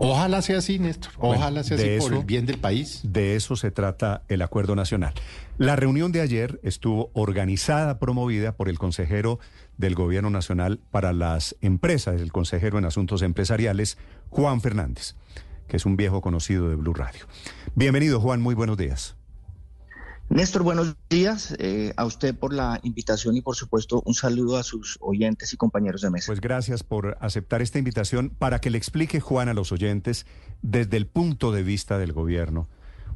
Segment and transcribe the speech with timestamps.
[0.00, 1.12] Ojalá sea así, Néstor.
[1.18, 3.00] Ojalá sea así por el bien del país.
[3.02, 5.12] De eso se trata el acuerdo nacional.
[5.58, 9.40] La reunión de ayer estuvo organizada, promovida por el consejero
[9.76, 13.98] del Gobierno Nacional para las Empresas, el consejero en Asuntos Empresariales,
[14.30, 15.16] Juan Fernández,
[15.66, 17.26] que es un viejo conocido de Blue Radio.
[17.74, 19.17] Bienvenido, Juan, muy buenos días.
[20.30, 24.62] Néstor, buenos días eh, a usted por la invitación y por supuesto un saludo a
[24.62, 26.26] sus oyentes y compañeros de mesa.
[26.26, 30.26] Pues gracias por aceptar esta invitación para que le explique Juan a los oyentes
[30.60, 32.68] desde el punto de vista del gobierno.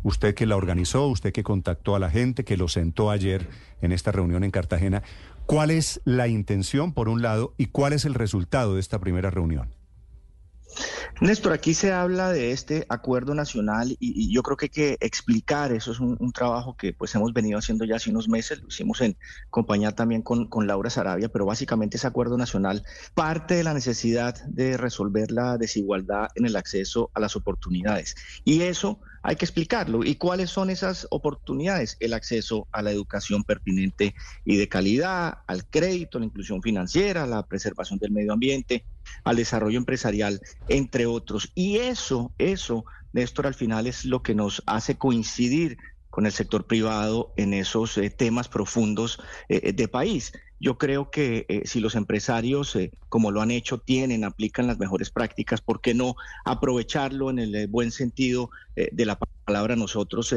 [0.02, 3.46] Usted que la organizó, usted que contactó a la gente, que lo sentó ayer
[3.82, 5.02] en esta reunión en Cartagena,
[5.44, 9.28] ¿cuál es la intención por un lado y cuál es el resultado de esta primera
[9.28, 9.81] reunión?
[11.22, 15.70] Néstor, aquí se habla de este acuerdo nacional y, yo creo que hay que explicar,
[15.72, 19.00] eso es un, trabajo que pues hemos venido haciendo ya hace unos meses, lo hicimos
[19.02, 19.16] en
[19.48, 22.82] compañía también con, con Laura Sarabia, pero básicamente ese acuerdo nacional
[23.14, 28.16] parte de la necesidad de resolver la desigualdad en el acceso a las oportunidades.
[28.42, 30.02] Y eso hay que explicarlo.
[30.04, 31.96] ¿Y cuáles son esas oportunidades?
[32.00, 37.46] El acceso a la educación pertinente y de calidad, al crédito, la inclusión financiera, la
[37.46, 38.84] preservación del medio ambiente,
[39.24, 41.50] al desarrollo empresarial, entre otros.
[41.54, 45.78] Y eso, eso, Néstor, al final es lo que nos hace coincidir
[46.12, 49.18] con el sector privado en esos eh, temas profundos
[49.48, 50.32] eh, eh, de país.
[50.60, 55.60] Yo creo que si los empresarios, como lo han hecho, tienen, aplican las mejores prácticas,
[55.60, 60.32] ¿por qué no aprovecharlo en el buen sentido de la palabra nosotros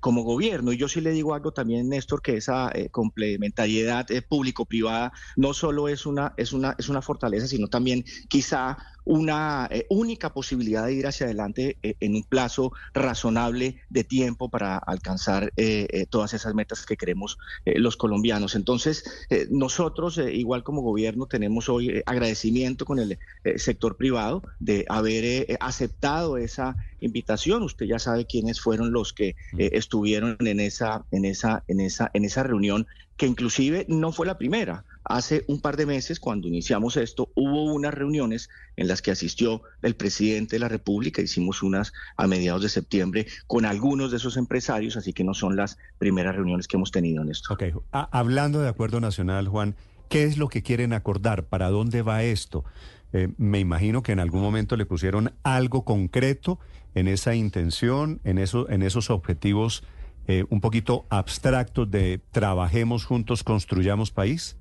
[0.00, 0.72] como gobierno.
[0.72, 6.06] Y yo sí le digo algo también, Néstor, que esa complementariedad público-privada no solo es
[6.06, 11.06] una, es, una, es una fortaleza, sino también quizá una eh, única posibilidad de ir
[11.06, 16.86] hacia adelante eh, en un plazo razonable de tiempo para alcanzar eh, todas esas metas
[16.86, 18.54] que queremos los colombianos.
[18.54, 19.04] Entonces,
[19.50, 23.18] nosotros, igual como gobierno, tenemos hoy agradecimiento con el
[23.56, 27.62] sector privado de haber aceptado esa invitación.
[27.62, 29.36] Usted ya sabe quiénes fueron los que
[29.72, 34.38] estuvieron en esa, en esa, en esa, en esa reunión, que inclusive no fue la
[34.38, 34.84] primera.
[35.04, 39.62] Hace un par de meses, cuando iniciamos esto, hubo unas reuniones en las que asistió
[39.82, 44.38] el presidente de la República, hicimos unas a mediados de septiembre con algunos de esos
[44.38, 47.52] empresarios, así que no son las primeras reuniones que hemos tenido en esto.
[47.52, 49.76] Ok, hablando de acuerdo nacional, Juan,
[50.08, 51.44] ¿qué es lo que quieren acordar?
[51.44, 52.64] ¿Para dónde va esto?
[53.12, 56.58] Eh, me imagino que en algún momento le pusieron algo concreto
[56.94, 59.84] en esa intención, en, eso, en esos objetivos
[60.26, 64.56] eh, un poquito abstractos de trabajemos juntos, construyamos país.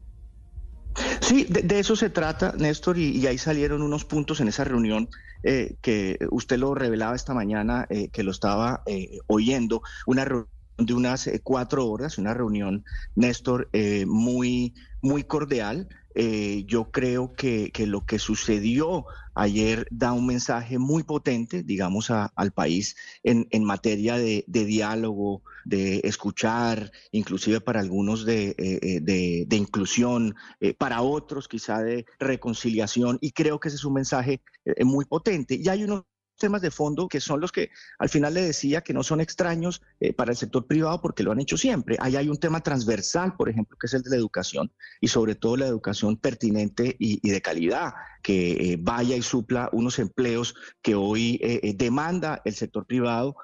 [1.22, 5.10] Sí, de, eso se trata, Néstor, y, ahí salieron unos puntos en esa reunión
[5.44, 10.50] eh, que usted lo revelaba esta mañana, eh, que lo estaba eh, oyendo, una reunión
[10.78, 12.86] de unas cuatro horas, una reunión,
[13.16, 13.70] Néstor,
[14.08, 19.06] muy, muy cordial, eh, yo creo que, lo que sucedió
[19.36, 26.92] ayer da un mensaje muy potente, digamos, al país en, materia de, diálogo, de escuchar,
[27.12, 33.68] inclusive para algunos de, eh, inclusión, eh, para otros quizá de reconciliación, y creo que
[33.70, 34.42] ese es un mensaje
[34.84, 35.56] muy potente.
[35.56, 36.04] Y hay unos
[36.40, 37.70] temas de fondo que son los que
[38.00, 41.32] al final le decía que no son extraños eh, para el sector privado porque lo
[41.32, 41.98] han hecho siempre.
[42.00, 45.36] Ahí hay un tema transversal, por ejemplo, que es el de la educación y sobre
[45.36, 50.96] todo la educación pertinente y, de calidad, que eh, vaya y supla unos empleos que
[50.96, 53.36] hoy eh, demanda el sector privado.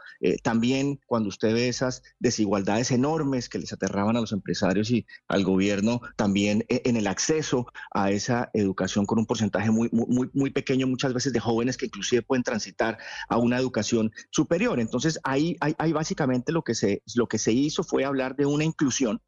[0.43, 5.43] también cuando usted ve esas desigualdades enormes que les aterraban a los empresarios y al
[5.43, 10.87] gobierno, también en el acceso a esa educación con un porcentaje muy, muy, muy pequeño
[10.87, 12.97] muchas veces de jóvenes que inclusive pueden transitar
[13.29, 14.79] a una educación superior.
[14.79, 18.63] Entonces, ahí, ahí, básicamente lo que, se, lo que se hizo fue hablar de una
[18.63, 19.21] inclusión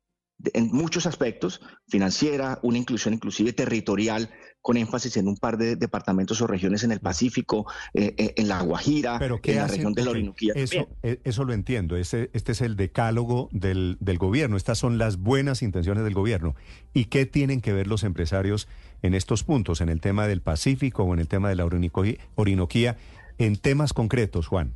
[0.54, 4.30] en muchos aspectos, financiera, una inclusión inclusive territorial,
[4.62, 8.48] con énfasis en un par de departamentos o regiones en el Pacífico, eh, eh, en
[8.50, 10.54] La Guajira, en la región de la Orinoquía.
[10.56, 14.98] Eso, eh, eso lo entiendo, Ese, este es el decálogo del, del gobierno, estas son
[14.98, 16.56] las buenas intenciones del gobierno.
[16.94, 18.68] ¿Y qué tienen que ver los empresarios
[19.02, 21.66] en estos puntos, en el tema del Pacífico o en el tema de la
[22.36, 22.98] Orinoquía?
[23.40, 24.74] en temas concretos, Juan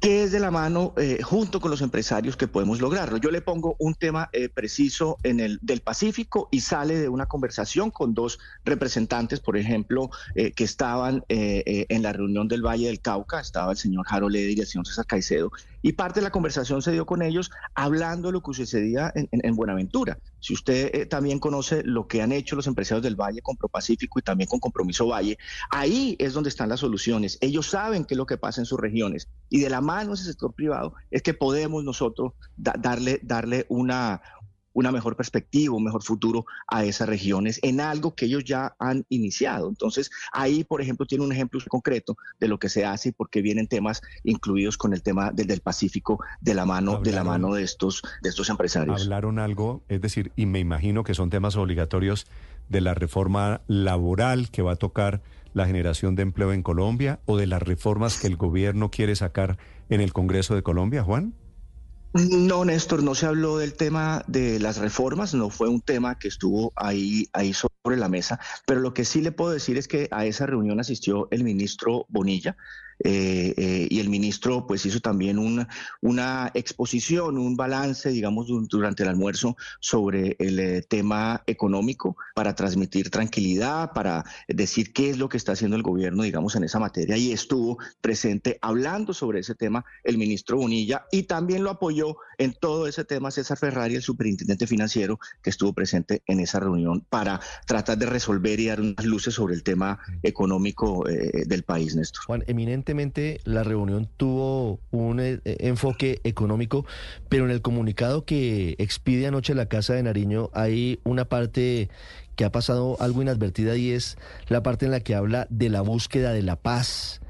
[0.00, 3.16] que es de la mano eh, junto con los empresarios que podemos lograrlo.
[3.16, 7.26] Yo le pongo un tema eh, preciso en el del Pacífico y sale de una
[7.26, 13.00] conversación con dos representantes, por ejemplo, eh, que estaban en la reunión del Valle del
[13.00, 15.50] Cauca, estaba el señor Jaro Leder y el señor César Caicedo,
[15.82, 19.56] y parte de la conversación se dio con ellos hablando de lo que sucedía en,
[19.56, 20.18] Buenaventura.
[20.40, 24.22] Si usted también conoce lo que han hecho los empresarios del Valle con ProPacífico y
[24.22, 25.38] también con Compromiso Valle,
[25.70, 27.38] ahí es donde están las soluciones.
[27.40, 30.24] Ellos saben qué es lo que pasa en sus regiones y de la mano ese
[30.24, 34.20] sector privado es que podemos nosotros darle, darle una,
[34.78, 39.04] una mejor perspectiva, un mejor futuro a esas regiones en algo que ellos ya han
[39.08, 39.68] iniciado.
[39.68, 43.28] Entonces, ahí, por ejemplo, tiene un ejemplo concreto de lo que se hace y por
[43.28, 47.24] qué vienen temas incluidos con el tema del, del Pacífico de la mano de la
[47.24, 49.02] mano de estos de estos empresarios.
[49.02, 52.26] Hablaron algo, es decir, y me imagino que son temas obligatorios
[52.68, 55.22] de la reforma laboral que va a tocar
[55.54, 59.58] la generación de empleo en Colombia o de las reformas que el gobierno quiere sacar
[59.88, 61.34] en el Congreso de Colombia, Juan?
[62.14, 66.28] No, Néstor, no se habló del tema de las reformas, no fue un tema que
[66.28, 70.08] estuvo ahí, ahí sobre la mesa, pero lo que sí le puedo decir es que
[70.10, 72.56] a esa reunión asistió el ministro Bonilla,
[73.00, 75.68] eh, eh, y el ministro pues hizo también una,
[76.00, 83.10] una exposición, un balance, digamos, durante el almuerzo sobre el eh, tema económico para transmitir
[83.10, 87.16] tranquilidad, para decir qué es lo que está haciendo el gobierno, digamos, en esa materia.
[87.16, 92.54] Y estuvo presente hablando sobre ese tema el ministro Bonilla y también lo apoyó en
[92.54, 97.40] todo ese tema César Ferrari, el superintendente financiero, que estuvo presente en esa reunión para
[97.66, 102.24] tratar de resolver y dar unas luces sobre el tema económico del país, Néstor.
[102.24, 102.87] Juan, eminente
[103.44, 106.86] la reunión tuvo un eh, enfoque económico,
[107.28, 111.90] pero en el comunicado que expide anoche la Casa de Nariño hay una parte
[112.34, 114.16] que ha pasado algo inadvertida y es
[114.48, 117.20] la parte en la que habla de la búsqueda de la paz.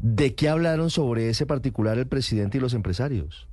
[0.00, 3.48] ¿De qué hablaron sobre ese particular el presidente y los empresarios?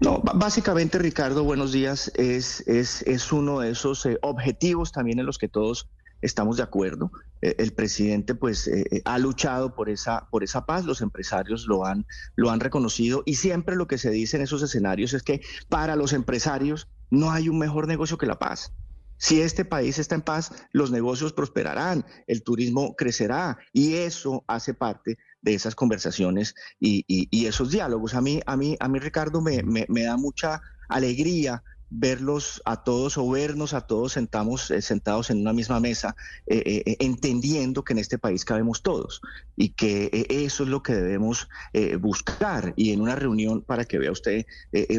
[0.00, 2.12] No, básicamente, Ricardo, buenos días.
[2.14, 5.88] Es, es, es uno de esos eh, objetivos también en los que todos
[6.20, 7.10] estamos de acuerdo.
[7.42, 11.66] Eh, el presidente pues eh, eh, ha luchado por esa, por esa paz, los empresarios
[11.66, 15.22] lo han, lo han reconocido y siempre lo que se dice en esos escenarios es
[15.22, 18.72] que para los empresarios no hay un mejor negocio que la paz.
[19.18, 24.74] Si este país está en paz, los negocios prosperarán, el turismo crecerá y eso hace
[24.74, 28.14] parte de esas conversaciones y, esos diálogos.
[28.14, 33.16] A mí, a mí, a mí Ricardo, me, me da mucha alegría verlos a todos
[33.16, 36.16] o vernos a todos sentamos, eh, sentados en una misma mesa,
[36.46, 39.20] eh, eh, entendiendo que en este país cabemos todos
[39.56, 41.48] y que eso es lo que debemos
[42.00, 42.74] buscar.
[42.76, 44.44] Y en una reunión, para que vea usted,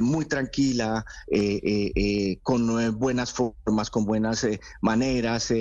[0.02, 1.06] muy tranquila,
[2.42, 4.48] con buenas formas, con buenas
[4.82, 5.54] maneras,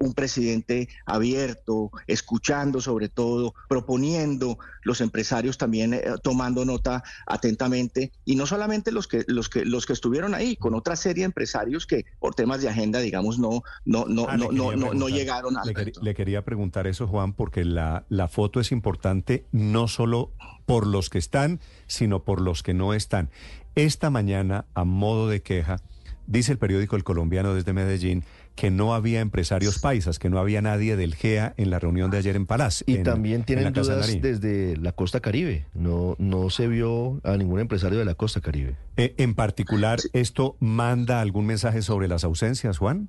[0.00, 8.46] un presidente abierto, escuchando sobre todo, proponiendo, los empresarios también tomando nota atentamente, y no
[8.46, 12.04] solamente los que, los que, los que estuvieron ahí, con otra serie de empresarios que
[12.18, 15.62] por temas de agenda, digamos, no, no, no, ah, no, no, no, llegaron a...
[15.64, 20.30] Le, quería preguntar eso, Juan, porque la, la foto es importante no solo
[20.66, 23.30] por los que están, sino por los que no están.
[23.74, 25.80] Esta mañana, a modo de queja,
[26.26, 30.62] dice el periódico El Colombiano desde Medellín, que no había empresarios paisas, que no había
[30.62, 32.82] nadie del GEA en la reunión de ayer en Palaz.
[32.86, 35.66] Y también tienen dudas desde la costa caribe.
[35.74, 38.76] No, no se vio a ningún empresario de la costa caribe.
[38.96, 43.08] Eh, en particular, ¿esto manda algún mensaje sobre las ausencias, Juan?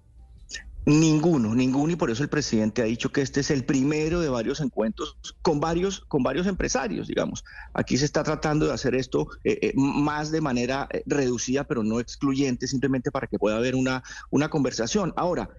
[0.85, 4.27] Ninguno, ninguno, y por eso el presidente ha dicho que este es el primero de
[4.27, 7.45] varios encuentros con varios, con varios empresarios, digamos.
[7.73, 11.83] Aquí se está tratando de hacer esto eh, eh, más de manera eh, reducida, pero
[11.83, 15.13] no excluyente, simplemente para que pueda haber una, una conversación.
[15.15, 15.49] Ahora,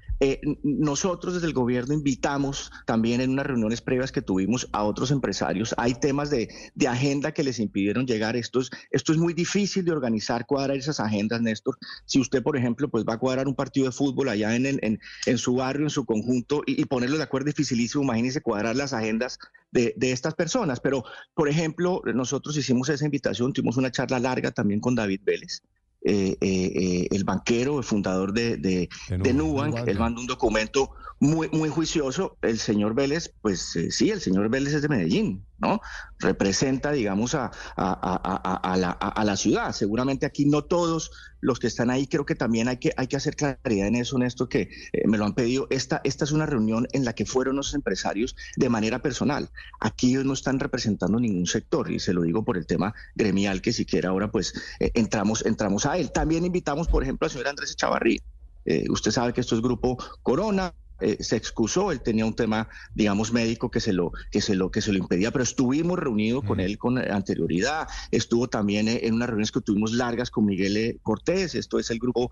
[0.63, 5.75] nosotros desde el gobierno invitamos también en unas reuniones previas que tuvimos a otros empresarios.
[5.77, 8.37] Hay temas de, de agenda que les impidieron llegar.
[8.37, 11.77] Esto es, esto es muy difícil de organizar, cuadrar esas agendas, Néstor.
[12.07, 14.79] Si usted, por ejemplo, pues va a cuadrar un partido de fútbol allá en, el,
[14.83, 18.05] en en su barrio, en su conjunto, y, y ponerlos de acuerdo es dificilísimo.
[18.05, 19.39] Imagínense cuadrar las agendas
[19.73, 20.81] de, de, estas personas.
[20.81, 25.63] Pero, por ejemplo, nosotros hicimos esa invitación, tuvimos una charla larga también con David Vélez.
[26.07, 30.91] Eh, eh, eh, el banquero, el fundador de, de, de Nubank, él mandó un documento
[31.19, 32.37] muy, muy juicioso.
[32.43, 35.81] El señor Vélez, pues sí, el señor Vélez es de Medellín, ¿no?
[36.19, 39.73] Representa, digamos, a, la, a, la, ciudad.
[39.73, 43.89] Seguramente aquí no todos los que están ahí, creo que también hay que, hacer claridad
[43.89, 44.69] en eso, Néstor, que
[45.07, 45.67] me lo han pedido.
[45.71, 49.51] Esta, esta es una reunión en la que fueron los empresarios de manera personal.
[49.81, 53.61] Aquí ellos no están representando ningún sector, y se lo digo por el tema gremial,
[53.63, 56.13] que siquiera ahora pues entramos, entramos a él.
[56.13, 58.21] También invitamos, por ejemplo, al señor Andrés Echavarría.
[58.65, 62.69] Eh, usted sabe que esto es Grupo Corona, eh, se excusó, él tenía un tema,
[62.95, 66.45] digamos, médico que se lo, que se lo, que se lo impedía, pero estuvimos reunidos
[66.45, 71.01] con él con anterioridad, estuvo también eh, en unas reuniones que tuvimos largas con Miguel
[71.03, 72.31] Cortés, esto es el grupo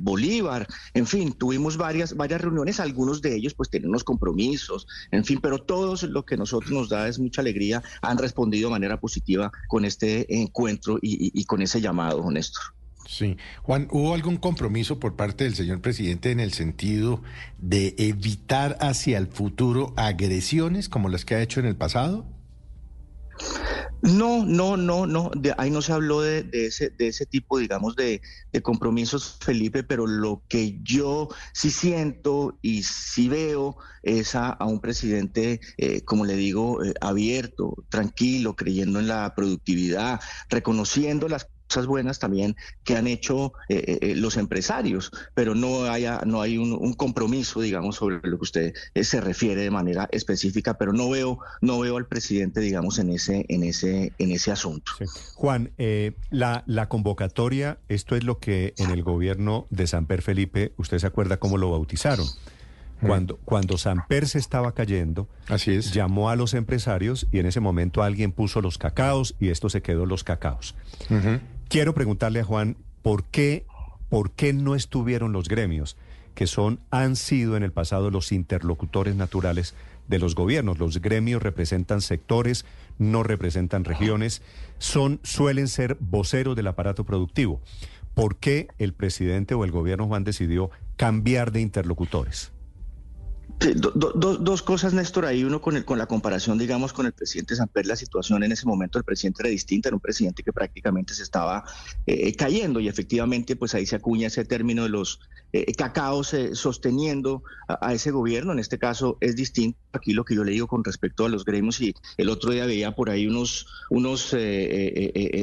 [0.00, 5.24] Bolívar, en fin, tuvimos varias, varias reuniones, algunos de ellos pues tienen unos compromisos, en
[5.24, 9.00] fin, pero todos lo que nosotros nos da es mucha alegría, han respondido de manera
[9.00, 12.74] positiva con este encuentro y, y con ese llamado, Néstor.
[13.06, 13.36] Sí.
[13.62, 17.22] Juan, ¿hubo algún compromiso por parte del señor presidente en el sentido
[17.58, 22.26] de evitar hacia el futuro agresiones como las que ha hecho en el pasado?
[24.04, 25.30] No, no, no, no.
[25.34, 28.20] De, ahí no se habló de, ese, de ese tipo, digamos, de,
[28.62, 35.60] compromisos, Felipe, pero lo que yo sí siento y sí veo es a, un presidente,
[35.78, 40.20] eh, como le digo, eh, abierto, tranquilo, creyendo en la productividad,
[40.50, 42.54] reconociendo las cosas buenas también
[42.84, 47.60] que han hecho eh, eh, eh, los empresarios, pero no, haya, no hay un, compromiso,
[47.60, 51.96] digamos, sobre lo que usted se refiere de manera específica, pero no veo, no veo
[51.96, 54.92] al presidente, digamos, en ese, en ese, en ese asunto.
[55.34, 55.72] Juan,
[56.30, 60.98] la, la convocatoria, esto es lo que en el gobierno de San Per Felipe, usted
[60.98, 62.26] se acuerda cómo lo bautizaron.
[63.06, 65.92] Cuando, cuando Samper se estaba cayendo, Así es.
[65.92, 69.82] llamó a los empresarios y en ese momento alguien puso los cacaos y esto se
[69.82, 70.74] quedó los cacaos.
[71.68, 73.66] Quiero preguntarle a Juan, ¿por qué,
[74.08, 75.96] ¿por qué no estuvieron los gremios,
[76.34, 79.74] que son, han sido en el pasado los interlocutores naturales
[80.08, 80.78] de los gobiernos?
[80.78, 82.64] Los gremios representan sectores,
[82.98, 84.42] no representan regiones,
[84.78, 87.60] son, suelen ser voceros del aparato productivo.
[88.14, 92.53] ¿Por qué el presidente o el gobierno Juan decidió cambiar de interlocutores?
[93.58, 97.86] Dos cosas, Néstor, ahí uno con, el, con la comparación, digamos, con el presidente Samper,
[97.86, 101.22] la situación en ese momento del presidente era distinta, era un presidente que prácticamente se
[101.22, 101.64] estaba
[102.06, 105.20] eh, cayendo y efectivamente pues ahí se acuña ese término de los
[105.52, 110.34] eh, cacaos eh, sosteniendo a, ese gobierno, en este caso es distinto aquí lo que
[110.34, 113.26] yo le digo con respecto a los gremios y el otro día veía por ahí
[113.26, 114.34] unos, unos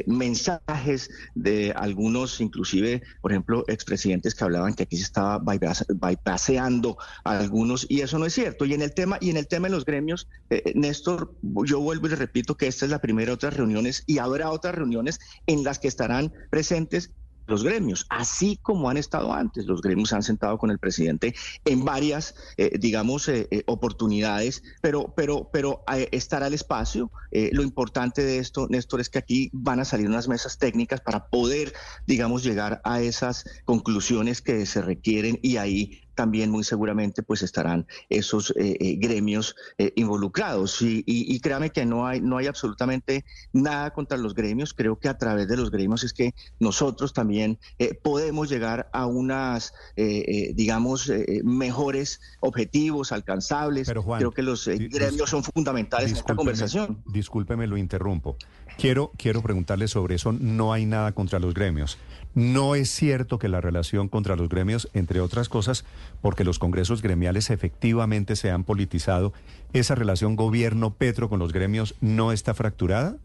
[0.07, 7.37] mensajes de algunos, inclusive, por ejemplo, expresidentes que hablaban que aquí se estaba bypaseando a
[7.37, 8.65] algunos y eso no es cierto.
[8.65, 11.33] Y en el tema, y en el tema de los gremios, eh, eh, Néstor,
[11.65, 14.51] yo vuelvo y le repito que esta es la primera de otras reuniones y habrá
[14.51, 17.11] otras reuniones en las que estarán presentes
[17.51, 19.65] los gremios, así como han estado antes.
[19.65, 23.29] Los gremios han sentado con el presidente en varias, eh, digamos,
[23.67, 27.11] oportunidades, pero, pero, pero estará el espacio.
[27.31, 31.27] lo importante de esto, Néstor, es que aquí van a salir unas mesas técnicas para
[31.27, 31.73] poder,
[32.07, 37.87] digamos, llegar a esas conclusiones que se requieren y ahí también muy seguramente pues estarán
[38.09, 40.77] esos eh, eh, gremios eh, involucrados.
[40.81, 44.73] Y, créame que no hay, no hay absolutamente nada contra los gremios.
[44.73, 47.57] Creo que a través de los gremios es que nosotros también
[48.03, 51.11] podemos llegar a unas, digamos,
[51.43, 53.87] mejores objetivos alcanzables.
[53.87, 57.01] Pero Juan, Creo que los gremios son fundamentales en esta conversación.
[57.07, 58.37] Discúlpeme, lo interrumpo.
[58.77, 60.31] Quiero, quiero preguntarle sobre eso.
[60.31, 61.97] No hay nada contra los gremios.
[62.33, 65.85] No es cierto que la relación contra los gremios, entre otras cosas,
[66.21, 69.33] porque los congresos gremiales efectivamente se han politizado,
[69.73, 73.17] esa relación gobierno-Petro con los gremios no está fracturada?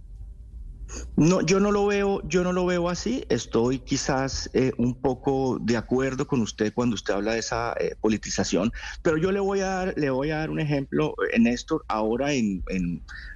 [1.17, 3.25] No, yo no lo veo, yo no lo veo así.
[3.29, 7.97] Estoy quizás eh, un poco de acuerdo con usted cuando usted habla de esa eh,
[8.01, 11.85] politización, pero yo le voy a dar, le voy a dar un ejemplo, eh, Néstor.
[11.89, 12.63] Ahora en,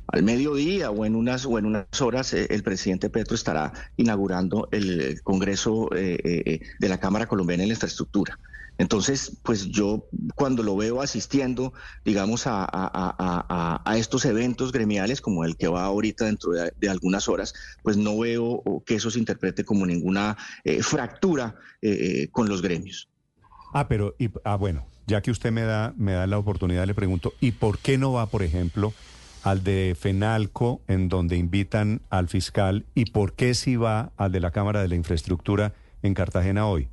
[0.08, 5.20] al mediodía o en unas o en unas horas el presidente Petro estará inaugurando el
[5.22, 8.38] Congreso de la Cámara Colombiana en la Infraestructura.
[8.80, 15.68] Entonces, pues yo cuando lo veo asistiendo, digamos, a, estos eventos gremiales como el que
[15.68, 20.38] va ahorita dentro de, algunas horas, pues no veo que eso se interprete como ninguna
[20.64, 23.10] eh, fractura eh, eh, con los gremios.
[23.74, 26.94] Ah, pero, y, ah, bueno, ya que usted me da, me da la oportunidad, le
[26.94, 28.94] pregunto, ¿y por qué no va, por ejemplo,
[29.42, 34.40] al de Fenalco, en donde invitan al fiscal, y por qué sí va al de
[34.40, 36.88] la Cámara de la Infraestructura en Cartagena hoy?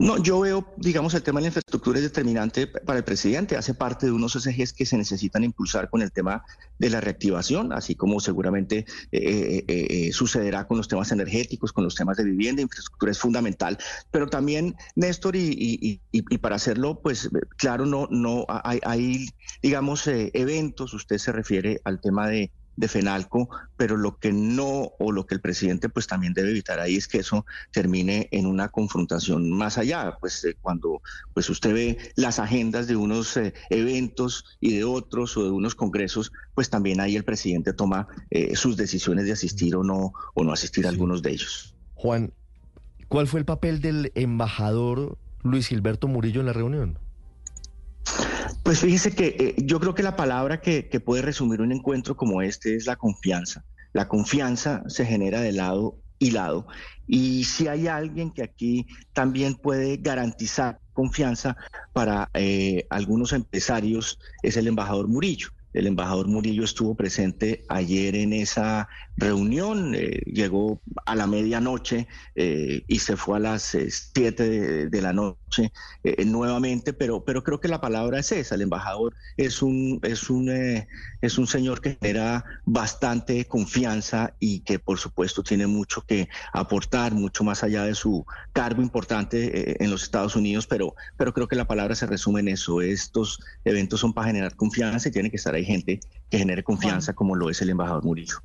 [0.00, 3.74] No, yo veo, digamos, el tema de la infraestructura es determinante para el presidente, hace
[3.74, 6.42] parte de unos ejes que se necesitan impulsar con el tema
[6.78, 11.84] de la reactivación, así como seguramente eh, eh, eh, sucederá con los temas energéticos, con
[11.84, 13.76] los temas de vivienda, infraestructura es fundamental,
[14.10, 16.00] pero también, Néstor, y,
[16.40, 17.28] para hacerlo, pues
[17.58, 19.28] claro, no, no hay, hay
[19.60, 25.12] digamos, eventos, usted se refiere al tema de de FENALCO, pero lo que no o
[25.12, 28.68] lo que el presidente pues también debe evitar ahí es que eso termine en una
[28.68, 31.02] confrontación más allá, pues eh, cuando
[31.34, 35.74] pues usted ve las agendas de unos eh, eventos y de otros o de unos
[35.74, 40.44] congresos, pues también ahí el presidente toma eh, sus decisiones de asistir o no o
[40.44, 41.74] no asistir a algunos de ellos.
[41.94, 42.32] Juan,
[43.08, 46.98] ¿cuál fue el papel del embajador Luis Gilberto Murillo en la reunión?
[48.70, 52.40] Pues fíjese que eh, yo creo que la palabra que, puede resumir un encuentro como
[52.40, 53.64] este es la confianza.
[53.92, 56.68] La confianza se genera de lado y lado.
[57.08, 61.56] Y si hay alguien que aquí también puede garantizar confianza
[61.92, 65.48] para eh, algunos empresarios, es el embajador Murillo.
[65.72, 72.98] El embajador Murillo estuvo presente ayer en esa reunión, eh, llegó a la medianoche y
[73.00, 73.76] se fue a las
[74.14, 78.54] 7 de, la noche eh, nuevamente, pero, pero creo que la palabra es esa.
[78.54, 80.88] El embajador es un, es un, eh,
[81.20, 87.12] es un señor que genera bastante confianza y que por supuesto tiene mucho que aportar,
[87.12, 91.48] mucho más allá de su cargo importante eh, en los Estados Unidos, pero, pero creo
[91.48, 92.80] que la palabra se resume en eso.
[92.80, 97.12] Estos eventos son para generar confianza y tiene que estar ahí gente que genere confianza,
[97.12, 98.38] como lo es el embajador Murillo.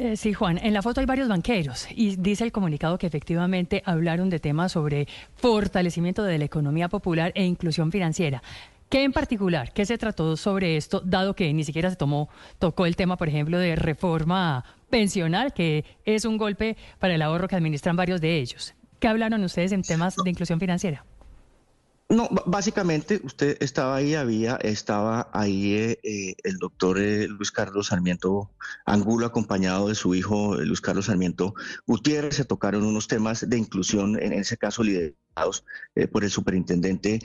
[0.00, 3.82] Eh, sí, Juan, en la foto hay varios banqueros y dice el comunicado que efectivamente
[3.84, 8.40] hablaron de temas sobre fortalecimiento de la economía popular e inclusión financiera.
[8.88, 9.72] ¿Qué en particular?
[9.72, 12.28] ¿Qué se trató sobre esto, dado que ni siquiera se tomó,
[12.60, 17.48] tocó el tema, por ejemplo, de reforma pensional, que es un golpe para el ahorro
[17.48, 18.74] que administran varios de ellos?
[19.00, 21.04] ¿Qué hablaron ustedes en temas de inclusión financiera?
[22.10, 27.88] No, básicamente usted estaba ahí, había, estaba ahí eh, eh, el doctor eh, Luis Carlos
[27.88, 28.50] Sarmiento
[28.86, 31.52] Angulo acompañado de su hijo Luis Carlos Sarmiento
[31.86, 32.36] Gutiérrez.
[32.36, 34.82] Se tocaron unos temas de inclusión, en ese caso
[35.38, 35.64] liderados
[36.12, 37.20] por el superintendente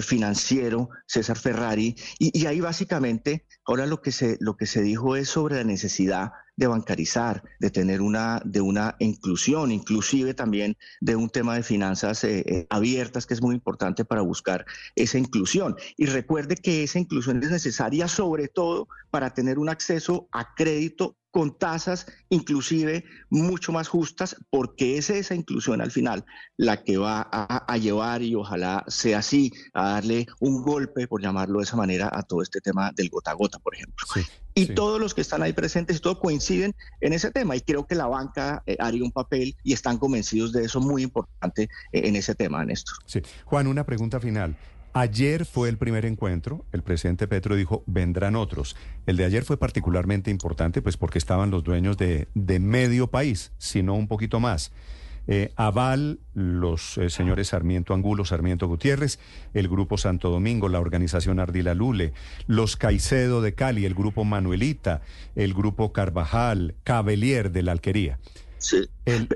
[0.00, 1.94] financiero César Ferrari.
[2.18, 6.32] Y, ahí básicamente, ahora lo que se, lo que se dijo es sobre la necesidad
[6.60, 12.22] de bancarizar, de tener una, de una inclusión, inclusive también de un tema de finanzas
[12.22, 15.74] eh, eh, abiertas, que es muy importante para buscar esa inclusión.
[15.96, 21.16] Y recuerde que esa inclusión es necesaria sobre todo para tener un acceso a crédito
[21.30, 26.24] con tasas inclusive mucho más justas, porque es esa inclusión al final
[26.56, 31.58] la que va a, llevar, y ojalá sea así, a darle un golpe, por llamarlo
[31.58, 34.06] de esa manera, a todo este tema del gota a gota, por ejemplo.
[34.54, 37.86] y todos los que están ahí presentes y todos coinciden en ese tema, y creo
[37.86, 42.02] que la banca eh, haría un papel y están convencidos de eso muy importante eh,
[42.04, 42.96] en ese tema, Néstor.
[43.06, 43.22] Sí.
[43.44, 44.56] Juan, una pregunta final.
[44.92, 48.74] Ayer fue el primer encuentro, el presidente Petro dijo, vendrán otros.
[49.06, 53.84] El de ayer fue particularmente importante, pues porque estaban los dueños de, medio país, si
[53.84, 54.72] no un poquito más.
[55.28, 59.20] Eh, Aval, los eh, señores Sarmiento Angulo, Sarmiento Gutiérrez,
[59.54, 62.12] el Grupo Santo Domingo, la organización Ardila Lule,
[62.48, 65.02] los Caicedo de Cali, el Grupo Manuelita,
[65.36, 68.18] el Grupo Carvajal, Cabelier de la Alquería.
[68.60, 68.86] Sí,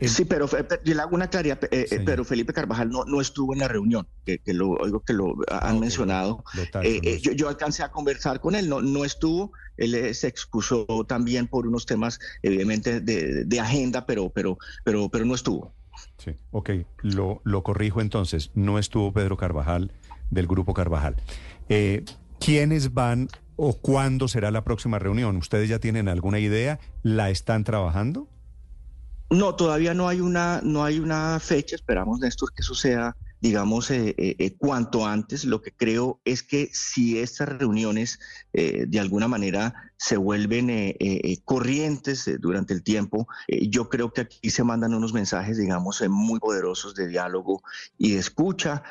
[0.02, 0.46] sí pero
[0.84, 3.68] yo le hago una claridad, eh, eh, pero Felipe Carvajal no, no estuvo en la
[3.68, 6.44] reunión, que, lo oigo que lo han mencionado.
[6.82, 11.48] Eh, yo, yo, alcancé a conversar con él, no, no estuvo, él se excusó también
[11.48, 15.72] por unos temas, evidentemente, de, de, agenda, pero, pero, pero, pero no estuvo.
[16.18, 19.90] Sí, ok, lo, lo corrijo entonces, no estuvo Pedro Carvajal
[20.30, 21.16] del Grupo Carvajal.
[22.40, 25.38] ¿Quiénes van o cuándo será la próxima reunión?
[25.38, 26.78] ¿Ustedes ya tienen alguna idea?
[27.02, 28.28] ¿La están trabajando?
[29.30, 31.76] No, todavía no hay una, no hay una fecha.
[31.76, 35.44] Esperamos, Néstor, que eso sea digamos, eh, eh, eh, cuanto antes.
[35.44, 38.18] Lo que creo es que si estas reuniones
[38.52, 40.94] de alguna manera se vuelven
[41.46, 46.94] corrientes durante el tiempo, yo creo que aquí se mandan unos mensajes, digamos, muy poderosos
[46.94, 47.62] de diálogo
[47.96, 48.82] y de escucha.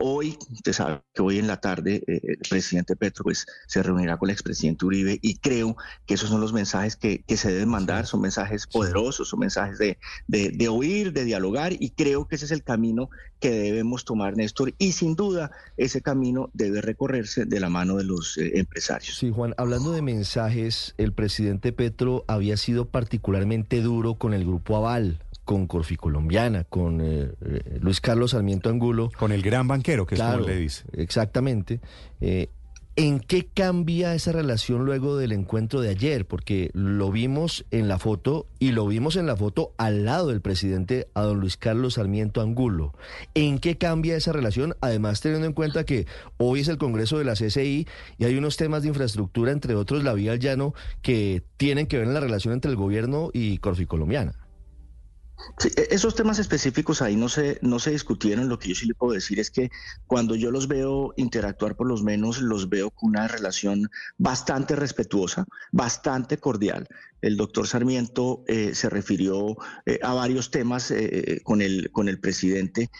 [0.00, 4.28] hoy, usted sabe que hoy en la tarde el presidente Petro pues, se reunirá con
[4.28, 8.20] el expresidente Uribe y creo que esos son los mensajes que, se deben mandar, son
[8.20, 12.50] mensajes poderosos, son mensajes de, de, de oír, de dialogar y creo que ese es
[12.50, 13.08] el camino
[13.44, 18.04] que debemos tomar, Néstor, y sin duda ese camino debe recorrerse de la mano de
[18.04, 19.18] los eh, empresarios.
[19.18, 24.76] Sí, Juan, hablando de mensajes, el presidente Petro había sido particularmente duro con el grupo
[24.76, 29.10] Aval, con Corfi Colombiana, con eh, eh, Luis Carlos Sarmiento Angulo.
[29.18, 30.84] Con el gran banquero, que es como le dice.
[30.92, 31.80] Exactamente.
[32.96, 36.26] ¿En qué cambia esa relación luego del encuentro de ayer?
[36.26, 40.40] Porque lo vimos en la foto y lo vimos en la foto al lado del
[40.40, 42.94] presidente a don Luis Carlos Sarmiento Angulo.
[43.34, 44.76] ¿En qué cambia esa relación?
[44.80, 48.56] Además, teniendo en cuenta que hoy es el Congreso de la CCI y hay unos
[48.56, 52.20] temas de infraestructura, entre otros la vía al llano, que tienen que ver en la
[52.20, 54.43] relación entre el gobierno y Corfi Colombiana.
[55.64, 58.48] E, esos temas específicos ahí no se, no se discutieron.
[58.48, 59.70] Lo que yo sí le puedo decir es que
[60.06, 65.44] cuando yo los veo interactuar, por lo menos los veo con una relación bastante respetuosa,
[65.72, 66.88] bastante cordial
[67.24, 69.56] el doctor Sarmiento eh, se refirió
[69.86, 72.90] eh, a varios temas eh, con, el, con el presidente,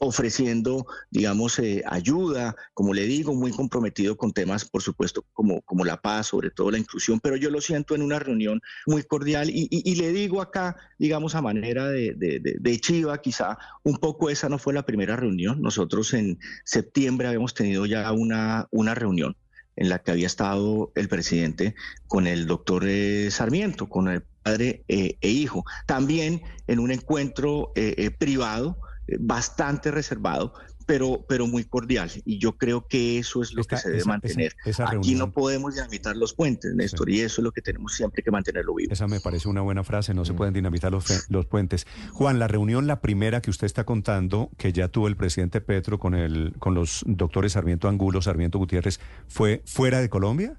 [0.00, 6.00] ofreciendo, digamos, ayuda, como le digo, muy comprometido con temas, por supuesto, como, como la
[6.00, 9.94] paz, sobre todo la inclusión, pero yo lo siento en una reunión muy cordial y,
[9.94, 14.72] le digo acá, digamos, a manera de, de, chiva, quizá un poco esa no fue
[14.72, 15.60] la primera reunión.
[15.60, 19.36] Nosotros en septiembre habíamos tenido ya una, una reunión
[19.80, 21.74] en la que había estado el presidente
[22.06, 25.64] con el doctor eh, Sarmiento, con el padre eh, e hijo.
[25.86, 28.78] También en un encuentro eh, privado,
[29.18, 30.52] bastante reservado,
[30.90, 32.10] pero, pero muy cordial.
[32.24, 34.56] Y yo creo que eso es lo que se debe mantener.
[34.86, 38.32] Aquí no podemos dinamitar los puentes, Néstor, y eso es lo que tenemos siempre que
[38.32, 38.92] mantenerlo vivo.
[38.92, 40.36] Esa me parece una buena frase, no se mm.
[40.36, 41.86] pueden dinamitar los, los puentes.
[42.12, 46.00] Juan, la reunión, la primera que usted está contando, que ya tuvo el presidente Petro
[46.00, 48.98] con, el, con los doctores Sarmiento Angulo, Sarmiento Gutiérrez,
[49.28, 50.58] ¿fue fuera de Colombia?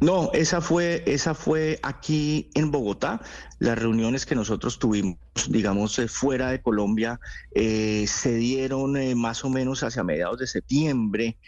[0.00, 3.20] No, esa fue, esa fue aquí en Bogotá.
[3.58, 5.16] Las reuniones que nosotros tuvimos,
[5.48, 7.18] digamos, eh, fuera de Colombia,
[7.54, 11.38] eh, se dieron eh, más o menos hacia mediados de septiembre,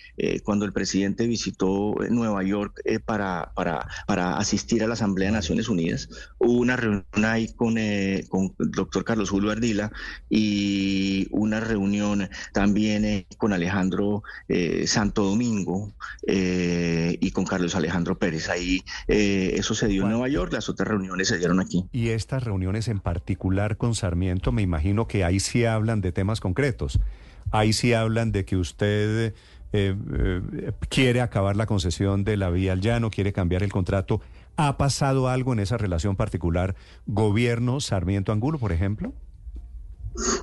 [0.43, 5.69] cuando el presidente visitó Nueva York para, para, para, asistir a la Asamblea de Naciones
[5.69, 6.09] Unidas.
[6.39, 7.77] Hubo una reunión ahí con,
[8.29, 9.93] con el doctor Carlos Julio Ardila
[10.29, 14.25] y una reunión también con Alejandro
[14.87, 15.93] Santo Domingo
[16.27, 18.38] y con Carlos Alejandro Pérez.
[18.49, 21.87] Ahí eso se dio en Nueva York, las otras reuniones se dieron aquí.
[21.93, 26.41] Y estas reuniones en particular con Sarmiento, me imagino que ahí sí hablan de temas
[26.41, 27.01] concretos.
[27.51, 29.35] Ahí sí hablan de que usted
[29.73, 34.21] eh, eh, quiere acabar la concesión de la vía al llano, quiere cambiar el contrato.
[34.57, 36.75] ¿Ha pasado algo en esa relación particular
[37.07, 39.13] gobierno Sarmiento Angulo, por ejemplo?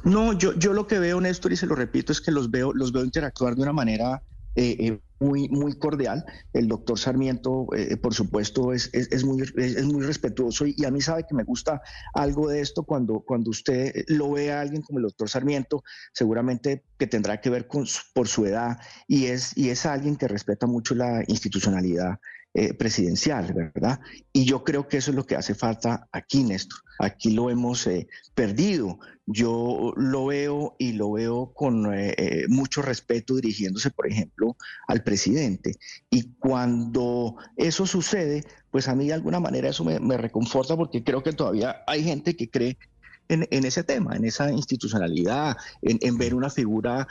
[0.04, 2.72] No, yo, yo lo que veo, Néstor, y se lo repito, es que los veo,
[2.74, 4.22] los veo interactuar de una manera
[4.56, 6.26] eh, muy, muy cordial.
[6.54, 11.02] El doctor Sarmiento, eh, por supuesto, es, es, muy, es, muy respetuoso y, a mí
[11.02, 11.82] sabe que me gusta
[12.14, 16.84] algo de esto cuando, cuando usted lo ve a alguien como el doctor Sarmiento, seguramente
[16.98, 20.68] que tendrá que ver con, por su edad y es, y es alguien que respeta
[20.68, 22.20] mucho la institucionalidad
[22.58, 24.00] eh, presidencial, ¿verdad?
[24.32, 26.80] Y yo creo que eso es lo que hace falta aquí, Néstor.
[27.00, 28.98] Aquí lo hemos eh, perdido.
[29.26, 34.56] Yo lo veo y lo veo con eh, mucho respeto dirigiéndose, por ejemplo,
[34.88, 35.74] al presidente.
[36.10, 41.24] Y cuando eso sucede, pues a mí de alguna manera eso me, reconforta porque creo
[41.24, 42.78] que todavía hay gente que cree
[43.28, 47.06] en, ese tema, en esa institucionalidad, en, ver una figura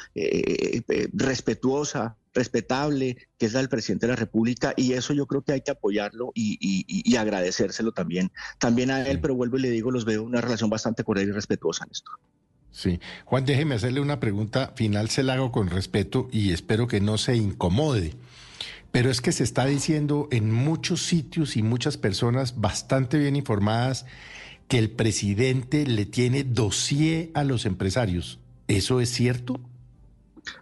[1.13, 5.53] respetuosa, respetable, que es la del presidente de la República, y eso yo creo que
[5.53, 10.05] hay que apoyarlo y, agradecérselo también, también a él, pero vuelvo y le digo, los
[10.05, 12.11] veo una relación bastante cordial y respetuosa en esto.
[12.73, 12.99] Sí.
[13.25, 17.19] Juan, déjeme hacerle una pregunta final, se la hago con respeto y espero que no
[17.19, 18.15] se incomode.
[18.91, 24.07] Pero es que se está diciendo en muchos sitios y muchas personas bastante bien informadas
[24.69, 28.41] que el presidente le tiene dossier a los empresarios.
[28.67, 29.61] ¿Eso es cierto?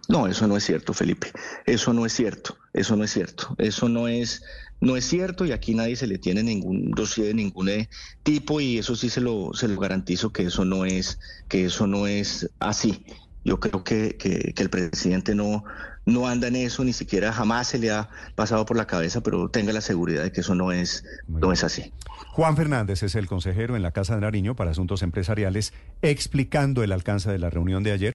[0.07, 1.31] No, eso no es cierto, Felipe.
[1.65, 2.57] Eso no es cierto.
[2.73, 3.55] Eso no es cierto.
[3.57, 4.43] Eso no es,
[4.81, 7.89] no es cierto y aquí nadie se le tiene ningún dossier de ningún eh,
[8.23, 11.87] tipo y eso sí se lo, se lo garantizo que eso no es, que eso
[11.87, 13.05] no es así.
[13.45, 15.65] Yo creo que, que, el presidente no,
[16.05, 19.49] no anda en eso, ni siquiera jamás se le ha pasado por la cabeza, pero
[19.49, 21.91] tenga la seguridad de que eso no es, no es así.
[22.33, 26.91] Juan Fernández es el consejero en la Casa de Nariño para Asuntos Empresariales, explicando el
[26.91, 28.11] alcance de la reunión de ayer.